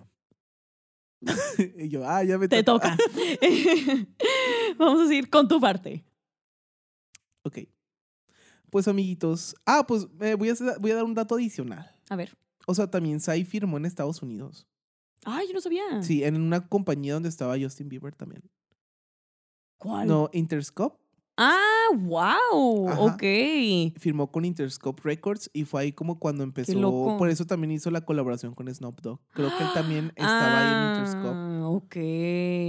[1.77, 2.97] y yo, ah, ya me Te toca.
[4.77, 6.03] vamos a seguir con tu parte.
[7.43, 7.59] Ok.
[8.69, 9.55] Pues, amiguitos.
[9.65, 11.91] Ah, pues eh, voy, a, voy a dar un dato adicional.
[12.09, 12.37] A ver.
[12.67, 14.65] O sea, también Sai firmó en Estados Unidos.
[15.25, 16.01] Ay, yo no sabía.
[16.01, 18.43] Sí, en una compañía donde estaba Justin Bieber también.
[19.77, 20.07] ¿Cuál?
[20.07, 21.01] No, Interscope.
[21.37, 22.89] Ah, wow.
[22.89, 23.01] Ajá.
[23.01, 23.23] Ok.
[23.97, 26.77] Firmó con Interscope Records y fue ahí como cuando empezó.
[26.79, 27.17] loco.
[27.17, 29.19] Por eso también hizo la colaboración con Snoop Dogg.
[29.33, 31.35] Creo que él también estaba ahí en Interscope.
[31.35, 31.95] Ah, ok,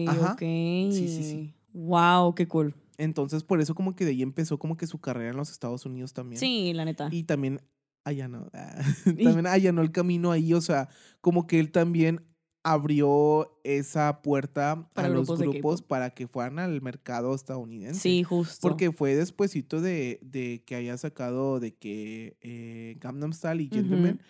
[0.09, 0.33] Ajá.
[0.33, 0.41] ok.
[0.41, 1.55] Sí, sí, sí.
[1.75, 2.75] Wow, qué cool.
[2.99, 5.85] Entonces, por eso como que de ahí empezó como que su carrera en los Estados
[5.85, 6.38] Unidos también.
[6.38, 7.09] Sí, la neta.
[7.11, 7.61] Y también
[8.05, 8.51] allanó,
[9.05, 10.88] también allanó el camino ahí, o sea,
[11.21, 12.25] como que él también
[12.64, 18.01] abrió esa puerta Para a los grupos para que fueran al mercado estadounidense.
[18.01, 18.59] Sí, justo.
[18.61, 23.68] Porque fue despuesito de, de que haya sacado de que eh, Gangnam Style y.
[23.68, 24.20] Gentleman,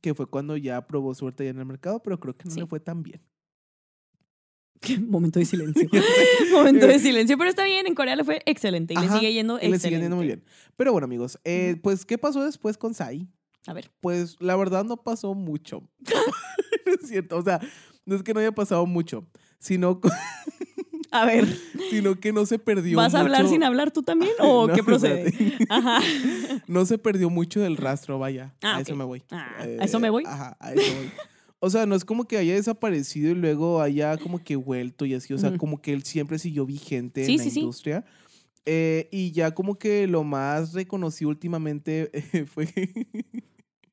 [0.00, 2.60] que fue cuando ya probó suerte ya en el mercado, pero creo que no Sí.
[2.60, 3.20] le fue tan bien.
[5.08, 5.88] Momento de silencio.
[6.52, 7.36] Momento de silencio.
[7.38, 9.86] Pero está bien, en Corea le fue excelente y le sigue yendo Y le excelente.
[9.88, 10.44] siguen yendo muy bien.
[10.76, 13.28] Pero bueno, amigos, eh, pues, ¿qué pasó después con Sai?
[13.66, 13.90] A ver.
[14.00, 15.88] Pues la verdad no pasó mucho.
[16.86, 17.60] No es cierto, o sea,
[18.06, 19.26] no es que no haya pasado mucho,
[19.58, 20.00] sino,
[21.10, 21.46] A ver.
[21.90, 24.82] sino que no se perdió ¿Vas a hablar sin hablar tú también o No, qué
[24.82, 25.32] procede?
[25.68, 26.00] Ajá.
[26.66, 28.54] No se perdió mucho del rastro, vaya.
[28.62, 29.22] Ah, a eso me voy.
[29.30, 30.24] Ah, Eh, ¿a eso me voy?
[30.26, 31.10] Ajá, a eso voy.
[31.64, 35.14] O sea, no es como que haya desaparecido y luego haya como que vuelto y
[35.14, 35.32] así.
[35.34, 37.60] O sea, como que él siempre siguió vigente Sí, en la sí, sí.
[37.60, 38.04] industria.
[38.64, 42.68] Eh, y ya como que lo más reconocido últimamente eh, fue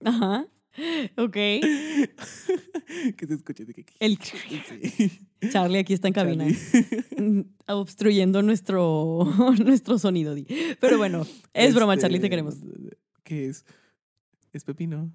[0.04, 0.46] Ajá.
[1.18, 1.34] Ok.
[3.18, 3.86] que se escuche de que...
[4.00, 5.12] El Sí.
[5.52, 6.46] Charlie aquí está en cabina.
[7.18, 9.26] Mm, obstruyendo nuestro,
[9.64, 10.36] nuestro sonido.
[10.80, 12.56] Pero bueno, es broma, Este, Charlie, te queremos.
[13.24, 13.66] ¿Qué es?
[14.52, 15.12] Es pepino.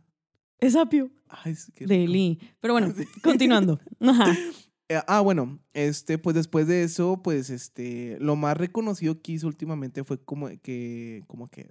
[0.60, 2.06] Es apio Ay, es que de.
[2.08, 2.38] Lee.
[2.60, 3.80] Pero bueno, continuando.
[4.00, 4.34] Ajá.
[4.88, 9.46] Eh, ah, bueno, este, pues después de eso, pues este, lo más reconocido que hizo
[9.46, 11.66] últimamente fue como que, como que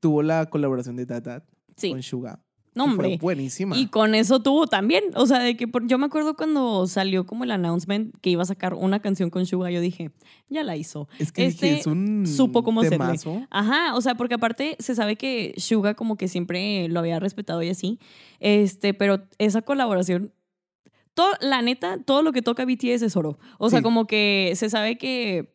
[0.00, 1.44] tuvo la colaboración de Dad Dad
[1.76, 1.90] Sí.
[1.90, 2.40] con Suga.
[2.74, 3.76] No, fue buenísima.
[3.78, 5.04] Y con eso tuvo también.
[5.14, 8.42] O sea, de que por- yo me acuerdo cuando salió como el announcement que iba
[8.42, 10.10] a sacar una canción con Suga, yo dije,
[10.48, 11.08] ya la hizo.
[11.20, 13.06] es que este dije, es un supo cómo hacerle.
[13.50, 17.62] Ajá, o sea, porque aparte se sabe que Suga como que siempre lo había respetado
[17.62, 18.00] y así.
[18.40, 20.32] Este, pero esa colaboración.
[21.14, 23.38] Todo, la neta, todo lo que toca BTS es oro.
[23.58, 23.82] O sea, Sí.
[23.84, 25.54] como que se sabe que,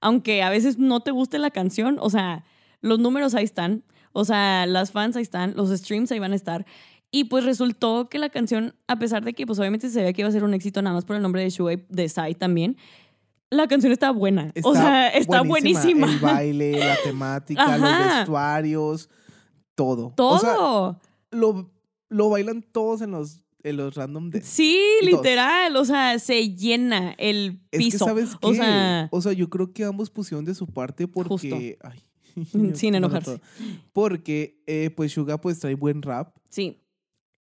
[0.00, 2.44] aunque a veces no te guste la canción, o sea,
[2.80, 3.84] los números ahí están.
[4.18, 6.64] O sea, las fans ahí están, los streams ahí van a estar.
[7.10, 10.22] Y pues resultó que la canción, a pesar de que pues obviamente se sabía que
[10.22, 12.78] iba a ser un éxito nada más por el nombre de y de Psy también,
[13.50, 14.52] la canción está buena.
[14.64, 16.10] o sea, está buenísima.
[16.10, 17.76] El baile, la temática, Ajá.
[18.06, 19.10] los vestuarios,
[19.74, 20.14] todo.
[20.16, 20.34] Todo.
[20.34, 21.70] O sea, lo,
[22.08, 24.48] lo bailan todos en los, en los random dance.
[24.48, 25.76] Sí, literal.
[25.76, 28.04] O sea, se llena el Es que, piso.
[28.06, 28.46] ¿sabes qué?
[28.46, 31.76] O sea, O sea, yo creo que ambos pusieron de su parte porque...
[31.82, 32.00] Ay,
[32.74, 33.40] Sin enojarse.
[33.92, 36.36] Porque, eh, pues, Suga pues trae buen rap.
[36.48, 36.78] sí,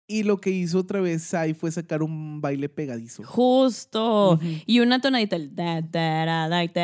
[0.06, 3.22] Y lo que hizo otra vez Sai fue sacar un baile pegadizo.
[3.24, 4.38] justo.
[4.66, 6.74] Y una tonadita, that, I like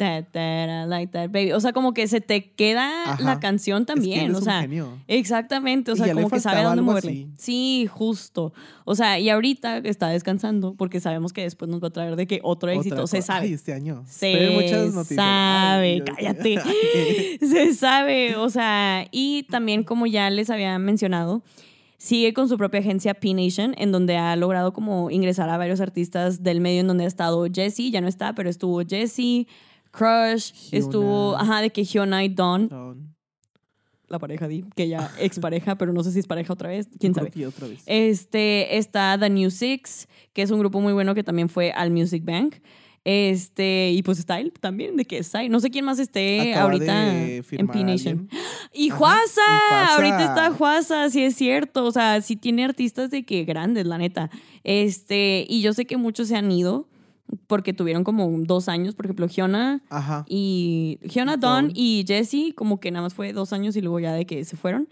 [0.00, 1.52] that, that, that, I like that, baby.
[1.52, 3.22] O sea, como que se te queda Ajá.
[3.22, 4.30] la canción Es que también.
[4.30, 4.66] es o un sea.
[5.06, 7.10] Exactamente, o sea, como que sabe a dónde moverle.
[7.10, 7.28] así.
[7.38, 8.52] Sí, justo.
[8.84, 12.26] O sea, y ahorita está descansando porque sabemos que después nos va a traer de
[12.26, 13.46] que otro éxito, Otra se sabe.
[13.46, 14.02] Ay, este año.
[14.06, 15.16] Se Esperen muchas noticias.
[15.16, 16.58] sabe, Ay, cállate.
[16.64, 21.42] Ay, Se sabe, o sea, y también como ya les había mencionado,
[21.98, 26.42] sigue con su propia agencia P-Nation, en donde ha logrado como ingresar a varios artistas
[26.42, 29.46] del medio en donde ha estado Jessie, ya no está, pero estuvo Jessie,
[29.90, 30.78] Crush, Hyuna.
[30.84, 33.14] estuvo, ajá, de que Hyuna y Son-
[34.08, 37.14] la pareja di, que ya expareja, pero no sé si es pareja otra vez, quién
[37.14, 37.30] sabe.
[37.30, 37.82] que otra vez.
[37.86, 41.90] Este, está The New Six, que es un grupo muy bueno que también fue al
[41.90, 42.56] Music Bank.
[43.02, 45.48] Este, y pues Style también, de que Style.
[45.48, 48.18] No sé quién más esté Acaba ahorita de en firmar P a Nation.
[48.30, 48.40] alguien.
[48.74, 49.94] Y Ajá, Juasa, y Juasa.
[49.94, 51.84] ahorita está Juasa, sí es cierto.
[51.86, 54.28] O sea, sí tiene artistas de que grandes, la neta.
[54.64, 56.88] Este, y yo sé que muchos se han ido
[57.46, 58.94] porque tuvieron como dos años.
[58.94, 60.24] Por ejemplo, Giona Ajá.
[60.28, 61.66] y Giona Dawn.
[61.68, 64.44] Dawn y Jessie, como que nada más fue dos años y luego ya de que
[64.44, 64.88] se fueron.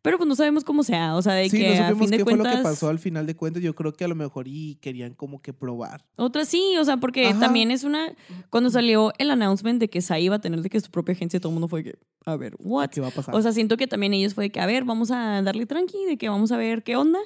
[0.00, 1.16] Pero pues no sabemos cómo sea.
[1.16, 2.46] O sea, de Sí, que no a fin de qué cuentas.
[2.46, 3.62] fue lo que pasó al final de cuentas.
[3.62, 6.04] Yo creo que a lo mejor y querían como que probar.
[6.14, 7.40] Otra sí, o sea, porque Ajá.
[7.40, 8.14] también es una.
[8.48, 11.40] Cuando salió el announcement de que Sai iba a tener de que su propia agencia,
[11.40, 12.90] todo el mundo fue que, a ver, what?
[12.90, 13.34] ¿Qué va a pasar?
[13.34, 16.04] O sea, siento que también ellos fue de que, a ver, vamos a darle tranqui,
[16.06, 17.18] de que vamos a ver qué onda.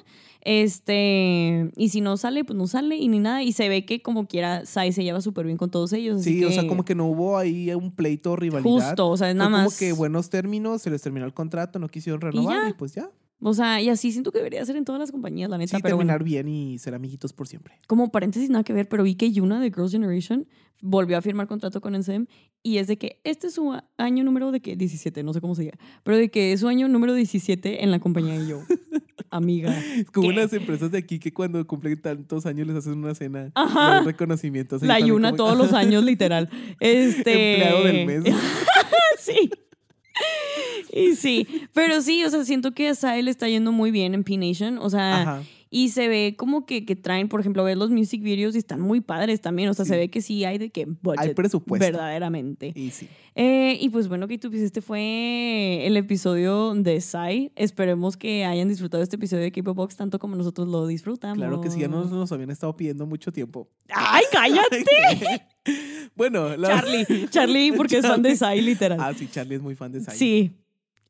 [0.45, 3.43] Este, y si no sale, pues no sale y ni nada.
[3.43, 6.19] Y se ve que como quiera, Sai se lleva súper bien con todos ellos.
[6.19, 8.69] así sí, o sea, como que no hubo ahí un pleito o rivalidad.
[8.69, 9.79] Justo, o sea, es Fue nada como más.
[9.79, 13.09] que buenos términos, se les terminó el contrato, no quisieron renovar y, pues ya.
[13.45, 15.75] O sea, y así siento que debería ser en todas las compañías, la neta.
[15.77, 16.13] Sí, pero bueno.
[16.13, 17.79] terminar bien y ser amiguitos por siempre.
[17.87, 20.47] como paréntesis, nada que ver, pero vi que Yuna de Girls' Generation
[20.81, 22.25] volvió a firmar contrato con NSM
[22.61, 25.55] y es de que este es su año número de que 17, no sé cómo
[25.55, 28.59] se diga, pero de que es su año número 17 en la compañía y yo,
[29.35, 29.77] amiga.
[29.97, 30.33] Es como ¿Qué?
[30.33, 33.99] unas empresas de aquí que cuando cumplen tantos años les hacen una cena Ajá.
[33.99, 34.75] de reconocimiento.
[34.77, 36.49] así La también Yuna como- todos los años, literal.
[36.79, 37.53] Este...
[37.53, 38.23] Empleado del mes.
[39.19, 39.49] sí.
[40.91, 44.13] Y sí, pero sí, o sea, siento que a Sai le está yendo muy bien
[44.13, 45.43] en P-Nation, o sea, Ajá.
[45.75, 48.79] Y se ve como que, que traen, por ejemplo, ves los music videos y están
[48.79, 49.89] muy padres también, o sea, Sí.
[49.89, 51.19] se ve que sí hay de que budget.
[51.19, 51.83] Hay presupuesto.
[51.83, 52.73] Verdaderamente.
[52.75, 53.07] Y sí.
[53.33, 57.51] Eh, y pues bueno, que tú este fue el episodio de Sai.
[57.55, 61.39] Esperemos que hayan disfrutado este episodio de K-Pop Box tanto como nosotros lo disfrutamos.
[61.39, 63.67] Claro que sí, ya nos, nos habían estado pidiendo mucho tiempo.
[63.89, 64.85] ¡Ay, cállate!
[66.15, 66.67] bueno, la...
[66.67, 68.99] Charlie, Charlie, porque es fan de Sai, literal.
[69.01, 70.15] Ah, sí, Charlie es muy fan de Sai.
[70.17, 70.51] sí,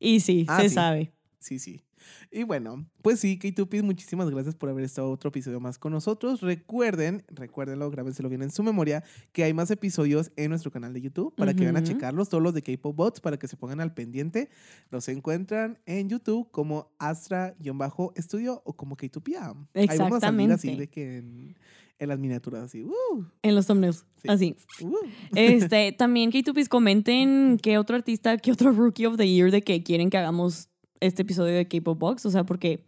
[0.00, 0.74] y sí, Ah, se sí.
[0.74, 1.12] sabe.
[1.38, 1.82] Sí, sí.
[2.30, 6.40] Y bueno, pues sí, K2P, muchísimas gracias por haber estado otro episodio más con nosotros.
[6.40, 11.00] Recuerden, recuérdenlo, grábenselo bien en su memoria, que hay más episodios en nuestro canal de
[11.00, 13.80] YouTube para que vayan a checarlos, todos los de K-Pop Bots, para que se pongan
[13.80, 14.48] al pendiente.
[14.90, 19.66] Los encuentran en YouTube como Astra-Estudio o como K2P.
[19.74, 20.80] Ahí vamos a salir así Exactamente.
[20.80, 21.56] de que en,
[21.98, 22.82] en las miniaturas, así.
[22.82, 24.28] Uh, En los thumbnails, Sí.
[24.28, 24.56] así.
[24.82, 24.94] uh.
[25.34, 29.82] Este, también K2Ps comenten qué otro artista, qué otro Rookie of the Year de que
[29.82, 30.68] quieren que hagamos
[31.00, 32.84] este episodio de K-Pop Box, o sea, porque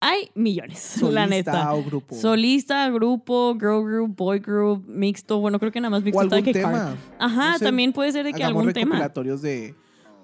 [0.00, 1.74] hay millones, la Solista neta.
[1.74, 2.14] o grupo.
[2.14, 5.38] Solista, grupo, girl group, boy group, mixto.
[5.40, 6.72] Bueno, creo que nada más o mixto está de algún que card.
[6.72, 6.96] tema.
[7.18, 8.92] Ajá, No sé, también puede ser de que algún tema.
[8.96, 9.74] recopilatorios de,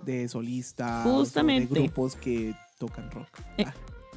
[0.04, 1.74] de solistas o Justamente.
[1.74, 3.28] de grupos que tocan rock.
[3.58, 3.66] Eh,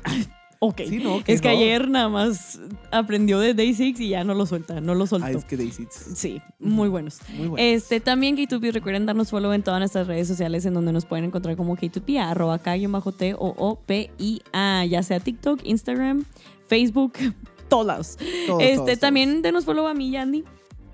[0.03, 0.13] Ah,
[0.61, 0.81] Ok.
[0.89, 1.53] sí, no, es que no.
[1.53, 2.59] ayer nada más
[2.91, 5.27] aprendió de Day Six y ya no lo suelta, no lo soltó.
[5.27, 5.87] Ah, es que Daisy.
[5.89, 7.19] Sí, muy buenos.
[7.29, 7.65] Muy bueno.
[7.65, 11.25] Este, también K2P, recuerden darnos follow en todas nuestras redes sociales en donde nos pueden
[11.25, 16.25] encontrar como K2P, arroba K-T o O P I A, ya sea TikTok, Instagram,
[16.67, 17.13] Facebook,
[17.69, 18.17] todos.
[18.45, 20.43] Todos, este, todos, también denos follow a mí, Yandy.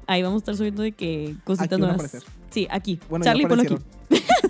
[0.05, 2.25] Ahí vamos a estar subiendo de que cositas Aquí nuevas.
[2.51, 2.99] Sí, aquí.
[3.09, 3.75] Bueno, Charlie, ponlo aquí.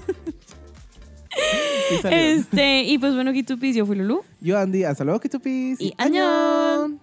[1.88, 2.00] Sí.
[2.10, 4.24] Este, y pues bueno, K2P, yo fui Lulu.
[4.42, 5.80] Yo, Andy, hasta luego, Kitupis.
[5.80, 7.00] Y ¡añón!